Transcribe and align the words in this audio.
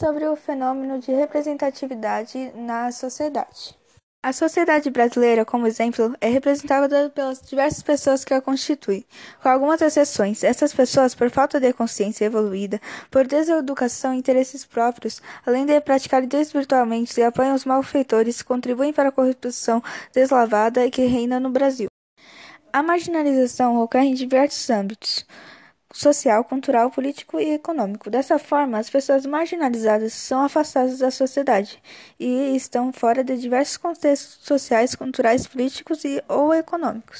sobre 0.00 0.24
o 0.26 0.34
fenômeno 0.34 0.98
de 0.98 1.12
representatividade 1.12 2.50
na 2.54 2.90
sociedade. 2.90 3.78
A 4.22 4.32
sociedade 4.32 4.90
brasileira, 4.90 5.44
como 5.44 5.66
exemplo, 5.66 6.14
é 6.22 6.28
representada 6.28 7.10
pelas 7.10 7.42
diversas 7.42 7.82
pessoas 7.82 8.24
que 8.24 8.32
a 8.32 8.40
constituem, 8.40 9.04
com 9.42 9.48
algumas 9.50 9.80
exceções. 9.82 10.42
Essas 10.42 10.72
pessoas, 10.72 11.14
por 11.14 11.30
falta 11.30 11.60
de 11.60 11.72
consciência 11.74 12.24
evoluída, 12.24 12.80
por 13.10 13.26
deseducação 13.26 14.14
e 14.14 14.18
interesses 14.18 14.64
próprios, 14.64 15.20
além 15.44 15.66
de 15.66 15.78
praticarem 15.82 16.28
desvirtualmente 16.28 17.20
e 17.20 17.22
apoiam 17.22 17.54
os 17.54 17.66
malfeitores, 17.66 18.42
contribuem 18.42 18.94
para 18.94 19.10
a 19.10 19.12
corrupção 19.12 19.82
deslavada 20.14 20.90
que 20.90 21.04
reina 21.04 21.38
no 21.38 21.50
Brasil. 21.50 21.88
A 22.72 22.82
marginalização 22.82 23.82
ocorre 23.82 24.06
em 24.06 24.14
diversos 24.14 24.68
âmbitos 24.70 25.26
social, 25.92 26.44
cultural, 26.44 26.90
político 26.90 27.40
e 27.40 27.54
econômico. 27.54 28.10
Dessa 28.10 28.38
forma, 28.38 28.78
as 28.78 28.88
pessoas 28.88 29.26
marginalizadas 29.26 30.12
são 30.12 30.42
afastadas 30.42 30.98
da 30.98 31.10
sociedade 31.10 31.82
e 32.18 32.54
estão 32.54 32.92
fora 32.92 33.24
de 33.24 33.36
diversos 33.36 33.76
contextos 33.76 34.38
sociais, 34.46 34.94
culturais, 34.94 35.46
políticos 35.46 36.04
e 36.04 36.22
ou 36.28 36.54
econômicos. 36.54 37.18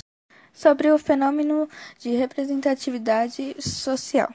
Sobre 0.52 0.90
o 0.90 0.98
fenômeno 0.98 1.68
de 1.98 2.10
representatividade 2.10 3.56
social. 3.60 4.32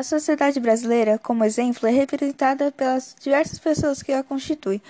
A 0.00 0.04
sociedade 0.04 0.58
brasileira, 0.58 1.18
como 1.18 1.44
exemplo, 1.44 1.86
é 1.86 1.90
representada 1.90 2.72
pelas 2.72 3.14
diversas 3.20 3.58
pessoas 3.58 4.02
que 4.02 4.12
a 4.12 4.22
constituem 4.22 4.80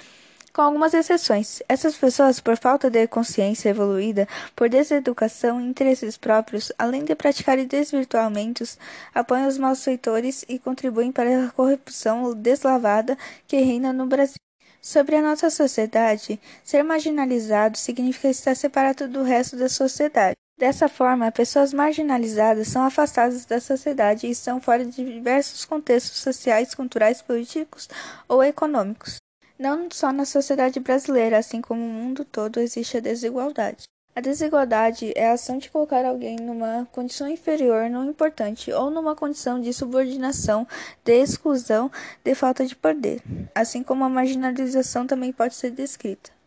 com 0.52 0.62
algumas 0.62 0.95
exceções. 0.95 1.62
Essas 1.68 1.96
pessoas, 1.96 2.40
por 2.40 2.56
falta 2.56 2.91
de 2.91 3.06
consciência 3.06 3.68
evoluída, 3.68 4.28
por 4.54 4.68
deseducação 4.68 5.60
e 5.60 5.64
interesses 5.64 6.16
próprios, 6.16 6.72
além 6.78 7.04
de 7.04 7.14
praticarem 7.14 7.66
desvirtuamentos, 7.66 8.78
apoiam 9.14 9.48
os 9.48 9.58
malfeitores 9.58 10.44
e 10.48 10.58
contribuem 10.58 11.12
para 11.12 11.46
a 11.46 11.50
corrupção 11.50 12.34
deslavada 12.34 13.16
que 13.46 13.56
reina 13.56 13.92
no 13.92 14.06
Brasil. 14.06 14.36
Sobre 14.82 15.16
a 15.16 15.22
nossa 15.22 15.50
sociedade, 15.50 16.41
ser 16.64 16.82
marginalizado 16.82 17.77
significa 17.77 18.28
estar 18.28 18.56
separado 18.56 19.06
do 19.06 19.22
resto 19.22 19.56
da 19.56 19.69
sociedade. 19.69 20.36
Dessa 20.58 20.88
forma, 20.88 21.32
pessoas 21.32 21.72
marginalizadas 21.72 22.69
são 22.69 22.82
afastadas 22.82 23.47
da 23.47 23.60
sociedade 23.60 24.27
e 24.27 24.30
estão 24.30 24.60
fora 24.60 24.84
de 24.84 25.03
diversos 25.03 25.64
contextos 25.64 26.20
sociais, 26.20 26.75
culturais, 26.75 27.22
políticos 27.22 27.88
ou 28.28 28.42
econômicos. 28.42 29.16
Não 29.61 29.91
só 29.91 30.11
na 30.11 30.25
sociedade 30.25 30.80
brasileira, 30.80 31.36
assim 31.36 31.61
como 31.61 31.83
no 31.83 31.92
mundo 31.92 32.25
todo, 32.25 32.61
existe 32.61 32.97
a 32.97 33.00
desigualdade. 33.00 33.83
A 34.16 34.20
desigualdade 34.22 35.12
é 35.14 35.28
a 35.28 35.34
ação 35.34 35.58
de 35.58 35.70
colocar 35.70 36.03
alguém 36.03 36.36
numa 36.36 36.89
condição 36.91 37.28
inferior 37.28 37.91
no 37.91 38.03
importante 38.06 38.72
ou 38.72 38.91
numa 38.91 39.14
condição 39.14 39.61
de 39.61 39.70
subordinação, 39.75 40.66
de 41.05 41.12
exclusão, 41.12 41.92
de 42.25 42.34
falta 42.34 42.64
de 42.64 42.75
poder, 42.75 43.22
assim 43.55 43.83
como 43.83 44.03
a 44.03 44.08
marginalização 44.08 45.06
também 45.06 45.31
pode 45.31 45.55
ser 45.55 45.72
descrita. 45.72 46.39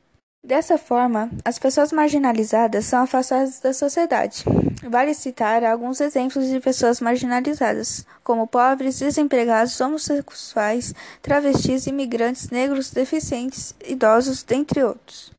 Dessa 0.45 0.77
forma, 0.77 1.31
as 1.45 1.57
pessoas 1.57 1.93
marginalizadas 1.93 2.83
são 2.83 3.03
afastadas 3.03 3.61
da 3.61 3.71
sociedade. 3.73 4.43
Vale 4.89 5.13
citar 5.13 5.63
alguns 5.63 6.01
exemplos 6.01 6.49
de 6.49 6.59
pessoas 6.59 6.99
marginalizadas, 6.99 8.05
como 8.25 8.45
pobres, 8.45 8.99
desempregados, 8.99 9.79
homossexuais, 9.79 10.93
travestis, 11.21 11.87
imigrantes, 11.87 12.49
negros, 12.49 12.91
deficientes, 12.91 13.73
idosos, 13.87 14.43
dentre 14.43 14.83
outros. 14.83 15.31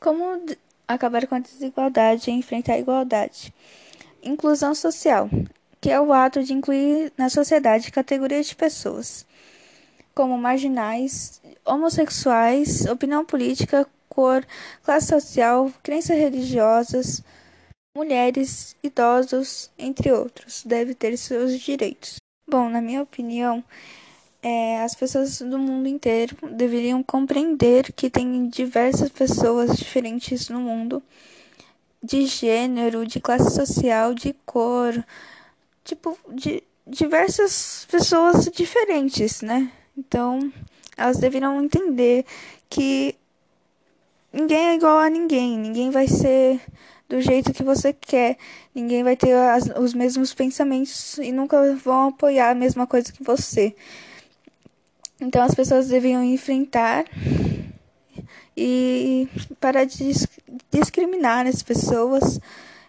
Como 0.00 0.42
acabar 0.88 1.26
com 1.26 1.34
a 1.34 1.40
desigualdade 1.40 2.30
e 2.30 2.34
enfrentar 2.34 2.72
a 2.72 2.78
igualdade? 2.78 3.52
Inclusão 4.22 4.74
social, 4.74 5.28
que 5.82 5.90
é 5.90 6.00
o 6.00 6.14
ato 6.14 6.42
de 6.42 6.54
incluir 6.54 7.12
na 7.14 7.28
sociedade 7.28 7.92
categorias 7.92 8.46
de 8.46 8.56
pessoas, 8.56 9.26
como 10.14 10.38
marginais, 10.38 11.42
homossexuais, 11.62 12.86
opinião 12.86 13.22
política, 13.22 13.86
cor, 14.18 14.44
classe 14.82 15.06
social, 15.06 15.72
crenças 15.80 16.18
religiosas, 16.18 17.22
mulheres, 17.96 18.74
idosos, 18.82 19.70
entre 19.78 20.10
outros, 20.10 20.64
deve 20.64 20.92
ter 20.92 21.16
seus 21.16 21.60
direitos. 21.60 22.16
Bom, 22.50 22.68
na 22.68 22.80
minha 22.80 23.00
opinião, 23.00 23.62
é, 24.42 24.82
as 24.82 24.96
pessoas 24.96 25.38
do 25.38 25.56
mundo 25.56 25.86
inteiro 25.86 26.36
deveriam 26.50 27.00
compreender 27.00 27.92
que 27.92 28.10
tem 28.10 28.48
diversas 28.48 29.08
pessoas 29.08 29.76
diferentes 29.76 30.48
no 30.48 30.58
mundo, 30.62 31.00
de 32.02 32.26
gênero, 32.26 33.06
de 33.06 33.20
classe 33.20 33.54
social, 33.54 34.14
de 34.14 34.34
cor, 34.44 35.04
tipo, 35.84 36.18
de 36.28 36.60
diversas 36.84 37.86
pessoas 37.88 38.46
diferentes, 38.46 39.42
né? 39.42 39.70
Então, 39.96 40.52
elas 40.96 41.18
deveriam 41.18 41.62
entender 41.62 42.26
que 42.68 43.14
ninguém 44.32 44.68
é 44.68 44.74
igual 44.74 44.98
a 44.98 45.08
ninguém, 45.08 45.58
ninguém 45.58 45.90
vai 45.90 46.06
ser 46.06 46.60
do 47.08 47.20
jeito 47.20 47.52
que 47.52 47.62
você 47.62 47.92
quer, 47.92 48.36
ninguém 48.74 49.02
vai 49.02 49.16
ter 49.16 49.32
as, 49.32 49.64
os 49.78 49.94
mesmos 49.94 50.34
pensamentos 50.34 51.16
e 51.18 51.32
nunca 51.32 51.74
vão 51.76 52.08
apoiar 52.08 52.50
a 52.50 52.54
mesma 52.54 52.86
coisa 52.86 53.12
que 53.12 53.22
você. 53.22 53.74
Então 55.20 55.42
as 55.42 55.54
pessoas 55.54 55.88
deviam 55.88 56.22
enfrentar 56.22 57.04
e 58.56 59.28
parar 59.58 59.84
de 59.84 60.12
discriminar 60.70 61.46
as 61.46 61.62
pessoas 61.62 62.38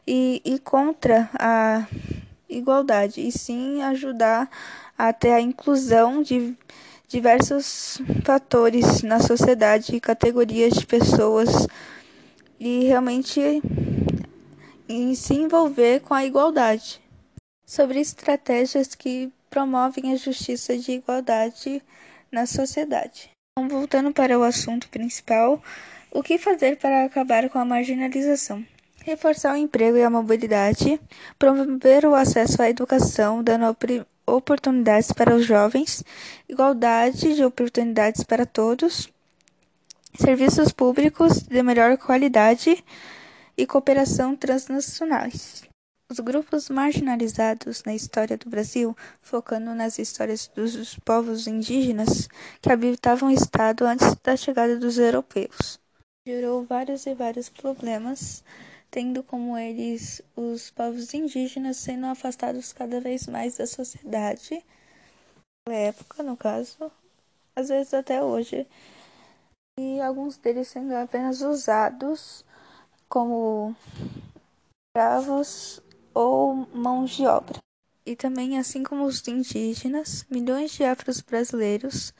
e 0.05 0.41
ir 0.43 0.59
contra 0.59 1.29
a 1.33 1.87
igualdade, 2.49 3.25
e 3.25 3.31
sim 3.31 3.81
ajudar 3.83 4.49
a 4.97 5.13
ter 5.13 5.31
a 5.31 5.41
inclusão 5.41 6.21
de 6.21 6.57
diversos 7.09 7.99
fatores 8.23 9.01
na 9.01 9.19
sociedade 9.19 9.99
categorias 9.99 10.73
de 10.73 10.85
pessoas 10.85 11.67
e 12.59 12.85
realmente 12.85 13.41
em 14.87 15.15
se 15.15 15.33
envolver 15.33 16.01
com 16.01 16.13
a 16.13 16.23
igualdade. 16.23 17.01
Sobre 17.65 17.99
estratégias 17.99 18.93
que 18.93 19.31
promovem 19.49 20.13
a 20.13 20.15
justiça 20.15 20.77
de 20.77 20.91
igualdade 20.93 21.81
na 22.31 22.45
sociedade. 22.45 23.31
Então, 23.57 23.67
voltando 23.67 24.13
para 24.13 24.37
o 24.37 24.43
assunto 24.43 24.87
principal, 24.89 25.61
o 26.11 26.21
que 26.21 26.37
fazer 26.37 26.77
para 26.77 27.05
acabar 27.05 27.49
com 27.49 27.57
a 27.57 27.65
marginalização? 27.65 28.63
Reforçar 29.03 29.53
o 29.53 29.57
emprego 29.57 29.97
e 29.97 30.03
a 30.03 30.09
mobilidade, 30.09 31.01
promover 31.39 32.05
o 32.05 32.13
acesso 32.13 32.61
à 32.61 32.69
educação, 32.69 33.41
dando 33.41 33.65
oportunidades 34.35 35.11
para 35.11 35.35
os 35.35 35.45
jovens, 35.45 36.03
igualdade 36.47 37.35
de 37.35 37.43
oportunidades 37.43 38.23
para 38.23 38.45
todos, 38.45 39.09
serviços 40.15 40.71
públicos 40.71 41.43
de 41.43 41.61
melhor 41.63 41.97
qualidade 41.97 42.83
e 43.57 43.65
cooperação 43.65 44.35
transnacionais. 44.35 45.63
Os 46.11 46.19
grupos 46.19 46.69
marginalizados 46.69 47.83
na 47.83 47.93
história 47.93 48.35
do 48.35 48.49
Brasil, 48.49 48.97
focando 49.21 49.75
nas 49.75 49.99
histórias 49.99 50.49
dos 50.55 50.95
povos 51.05 51.45
indígenas 51.45 52.27
que 52.59 52.71
habitavam 52.71 53.29
o 53.29 53.31
estado 53.31 53.85
antes 53.85 54.15
da 54.23 54.35
chegada 54.35 54.75
dos 54.75 54.97
europeus, 54.97 55.79
gerou 56.25 56.63
vários 56.63 57.05
e 57.05 57.13
vários 57.13 57.49
problemas 57.49 58.43
tendo 58.91 59.23
como 59.23 59.57
eles 59.57 60.21
os 60.35 60.71
povos 60.71 61.13
indígenas 61.13 61.77
sendo 61.77 62.07
afastados 62.07 62.73
cada 62.73 62.99
vez 62.99 63.27
mais 63.27 63.57
da 63.57 63.67
sociedade, 63.67 64.63
na 65.67 65.75
época, 65.75 66.23
no 66.23 66.35
caso, 66.35 66.91
às 67.55 67.69
vezes 67.69 67.93
até 67.93 68.23
hoje, 68.23 68.67
e 69.79 70.01
alguns 70.01 70.37
deles 70.37 70.67
sendo 70.67 70.93
apenas 70.95 71.41
usados 71.41 72.43
como 73.07 73.75
escravos 74.87 75.81
ou 76.13 76.55
mãos 76.73 77.11
de 77.11 77.25
obra. 77.25 77.59
E 78.05 78.15
também, 78.15 78.57
assim 78.57 78.83
como 78.83 79.05
os 79.05 79.25
indígenas, 79.27 80.25
milhões 80.29 80.71
de 80.71 80.83
afro-brasileiros 80.83 82.13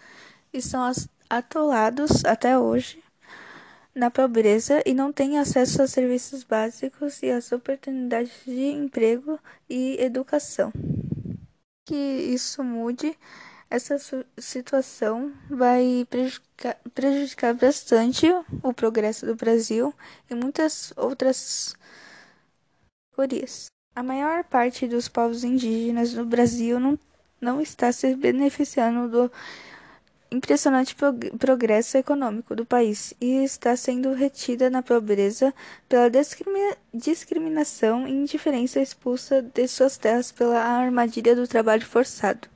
estão 0.53 0.89
atolados 1.29 2.23
até 2.25 2.57
hoje 2.57 3.03
na 3.99 4.09
pobreza 4.09 4.81
e 4.85 4.93
não 4.93 5.11
têm 5.11 5.37
acesso 5.37 5.81
a 5.81 5.87
serviços 5.87 6.43
básicos 6.43 7.21
e 7.21 7.29
às 7.29 7.51
oportunidades 7.51 8.31
de 8.45 8.71
emprego 8.71 9.37
e 9.69 9.97
educação. 9.99 10.71
Que 11.85 11.95
isso 11.95 12.63
mude, 12.63 13.15
essa 13.69 13.97
situação 14.37 15.33
vai 15.49 16.07
prejudicar, 16.09 16.77
prejudicar 16.95 17.53
bastante 17.53 18.25
o 18.63 18.73
progresso 18.73 19.25
do 19.25 19.35
Brasil 19.35 19.93
e 20.29 20.33
muitas 20.33 20.93
outras 20.95 21.75
categorias. 23.11 23.65
A 23.95 24.01
maior 24.01 24.45
parte 24.45 24.87
dos 24.87 25.09
povos 25.09 25.43
indígenas 25.43 26.13
no 26.13 26.25
Brasil 26.25 26.79
não, 26.79 26.97
não 27.41 27.59
está 27.59 27.91
se 27.91 28.15
beneficiando 28.15 29.09
do 29.09 29.31
impressionante 30.31 30.95
progresso 31.37 31.97
econômico 31.97 32.55
do 32.55 32.65
país 32.65 33.13
e 33.19 33.43
está 33.43 33.75
sendo 33.75 34.13
retida 34.13 34.69
na 34.69 34.83
pobreza 34.83 35.53
pela 35.87 36.09
discriminação 36.93 38.07
e 38.07 38.11
indiferença 38.11 38.79
expulsa 38.79 39.41
de 39.41 39.67
suas 39.67 39.97
terras 39.97 40.31
pela 40.31 40.59
armadilha 40.59 41.35
do 41.35 41.47
trabalho 41.47 41.85
forçado. 41.85 42.47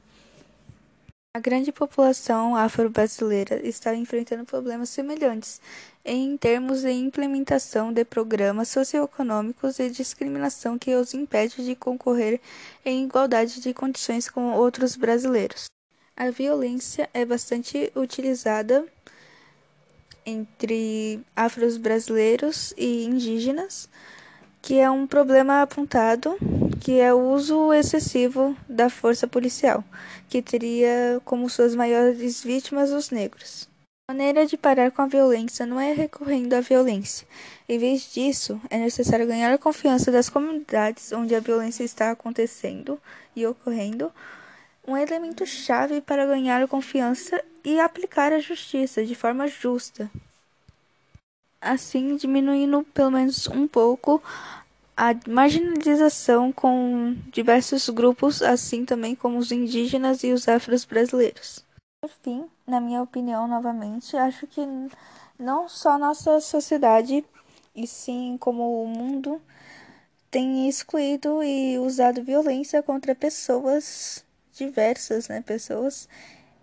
A 1.36 1.40
grande 1.40 1.72
população 1.72 2.56
afro-brasileira 2.56 3.60
está 3.68 3.96
enfrentando 3.96 4.46
problemas 4.46 4.90
semelhantes 4.90 5.60
em 6.06 6.38
termos 6.38 6.82
de 6.82 6.92
implementação 6.92 7.92
de 7.92 8.06
programas 8.06 8.70
socioeconômicos 8.70 9.80
e 9.80 9.90
discriminação 9.90 10.78
que 10.78 10.94
os 10.94 11.16
impede 11.16 11.66
de 11.66 11.76
concorrer 11.76 12.40
em 12.86 13.06
igualdade 13.06 13.60
de 13.62 13.74
condições 13.74 14.30
com 14.30 14.52
outros 14.52 14.96
brasileiros. 14.96 15.66
A 16.16 16.30
violência 16.30 17.10
é 17.12 17.26
bastante 17.26 17.92
utilizada 17.96 18.86
entre 20.24 21.20
afro-brasileiros 21.36 22.72
e 22.78 23.04
indígenas, 23.04 23.90
que 24.62 24.80
é 24.80 24.90
um 24.92 25.08
problema 25.08 25.64
apontado, 25.64 26.38
que 26.80 27.00
é 27.00 27.12
o 27.12 27.32
uso 27.32 27.74
excessivo 27.74 28.56
da 28.70 28.92
força 28.92 29.28
policial, 29.28 29.84
que 30.30 30.40
teria 30.40 31.20
como 31.26 31.50
suas 31.50 31.74
maiores 31.74 32.44
vítimas 32.44 32.92
os 32.92 33.10
negros. 33.10 33.68
A 34.08 34.14
maneira 34.14 34.46
de 34.46 34.56
parar 34.56 34.92
com 34.92 35.02
a 35.02 35.08
violência 35.08 35.66
não 35.66 35.80
é 35.80 35.94
recorrendo 35.94 36.54
à 36.54 36.62
violência. 36.62 37.28
Em 37.68 37.80
vez 37.80 38.14
disso, 38.14 38.62
é 38.70 38.78
necessário 38.78 39.26
ganhar 39.26 39.52
a 39.52 39.58
confiança 39.58 40.12
das 40.12 40.30
comunidades 40.30 41.12
onde 41.12 41.34
a 41.34 41.40
violência 41.40 41.84
está 41.84 42.12
acontecendo 42.12 43.00
e 43.36 43.48
ocorrendo, 43.48 44.12
um 44.88 44.98
elemento 44.98 45.46
chave 45.46 46.02
para 46.02 46.26
ganhar 46.26 46.68
confiança 46.68 47.44
e 47.64 47.80
aplicar 47.80 48.34
a 48.34 48.40
justiça 48.40 49.06
de 49.06 49.16
forma 49.16 49.48
justa. 49.48 50.12
Assim, 51.62 52.18
diminuindo 52.18 52.84
pelo 52.94 53.12
menos 53.12 53.48
um 53.48 53.68
pouco 53.68 54.22
a 54.96 55.16
marginalização 55.28 56.52
com 56.52 57.16
diversos 57.32 57.90
grupos, 57.90 58.42
assim 58.42 58.86
também 58.86 59.16
como 59.16 59.38
os 59.38 59.52
indígenas 59.52 60.24
e 60.24 60.34
os 60.34 60.48
afros 60.48 60.86
brasileiros. 60.86 61.64
Por 62.02 62.10
fim, 62.22 62.46
na 62.68 62.82
minha 62.82 63.02
opinião, 63.02 63.48
novamente, 63.48 64.18
acho 64.18 64.46
que 64.46 64.62
não 65.40 65.70
só 65.70 65.98
nossa 65.98 66.40
sociedade, 66.42 67.24
e 67.74 67.88
sim 67.88 68.38
como 68.40 68.84
o 68.84 68.88
mundo 68.88 69.42
tem 70.30 70.68
excluído 70.68 71.42
e 71.42 71.80
usado 71.80 72.24
violência 72.24 72.84
contra 72.84 73.16
pessoas 73.16 74.24
diversas, 74.54 75.28
né, 75.28 75.42
pessoas, 75.42 76.08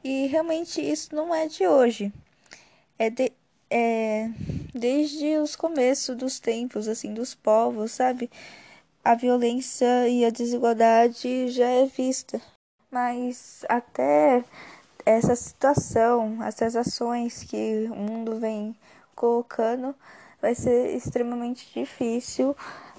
e 0.02 0.26
realmente 0.26 0.80
isso 0.80 1.14
não 1.14 1.34
é 1.34 1.46
de 1.46 1.66
hoje. 1.66 2.12
É, 2.98 3.10
de, 3.10 3.32
é 3.70 4.30
desde 4.74 5.36
os 5.38 5.56
começos 5.56 6.16
dos 6.16 6.38
tempos, 6.40 6.88
assim, 6.88 7.12
dos 7.12 7.34
povos, 7.34 7.92
sabe? 7.92 8.30
A 9.04 9.14
violência 9.14 10.08
e 10.08 10.24
a 10.24 10.30
desigualdade 10.30 11.48
já 11.48 11.66
é 11.66 11.86
vista. 11.86 12.40
Mas 12.90 13.64
até 13.68 14.44
essa 15.04 15.34
situação, 15.34 16.42
essas 16.42 16.76
ações 16.76 17.42
que 17.44 17.88
o 17.90 17.96
mundo 17.96 18.38
vem 18.38 18.76
colocando, 19.14 19.94
vai 20.40 20.54
ser 20.54 20.94
extremamente 20.96 21.70
difícil 21.74 22.56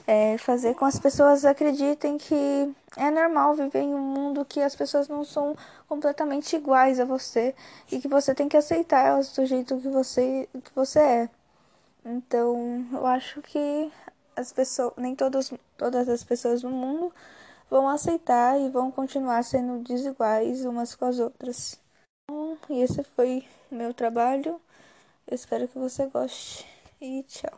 é, 0.07 0.37
fazer 0.37 0.73
com 0.73 0.79
que 0.79 0.85
as 0.85 0.99
pessoas 0.99 1.45
acreditem 1.45 2.17
que 2.17 2.73
é 2.97 3.11
normal 3.11 3.55
viver 3.55 3.81
em 3.81 3.93
um 3.93 3.99
mundo 3.99 4.45
que 4.45 4.59
as 4.59 4.75
pessoas 4.75 5.07
não 5.07 5.23
são 5.23 5.55
completamente 5.87 6.55
iguais 6.55 6.99
a 6.99 7.05
você 7.05 7.55
e 7.91 7.99
que 7.99 8.07
você 8.07 8.33
tem 8.33 8.49
que 8.49 8.57
aceitar 8.57 9.05
elas 9.05 9.33
do 9.33 9.45
jeito 9.45 9.77
que 9.77 9.87
você, 9.87 10.49
que 10.63 10.75
você 10.75 10.99
é. 10.99 11.29
Então, 12.03 12.85
eu 12.91 13.05
acho 13.05 13.41
que 13.41 13.91
as 14.35 14.51
pessoas, 14.51 14.93
nem 14.97 15.15
todas, 15.15 15.53
todas 15.77 16.09
as 16.09 16.23
pessoas 16.23 16.63
no 16.63 16.71
mundo 16.71 17.13
vão 17.69 17.87
aceitar 17.87 18.59
e 18.59 18.69
vão 18.69 18.91
continuar 18.91 19.43
sendo 19.43 19.83
desiguais 19.83 20.65
umas 20.65 20.95
com 20.95 21.05
as 21.05 21.19
outras. 21.19 21.79
E 22.69 22.81
esse 22.81 23.03
foi 23.03 23.45
meu 23.69 23.93
trabalho. 23.93 24.59
Eu 25.27 25.35
espero 25.35 25.67
que 25.67 25.77
você 25.77 26.07
goste. 26.07 26.65
E 26.99 27.23
tchau. 27.23 27.57